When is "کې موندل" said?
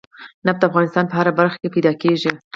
1.61-1.95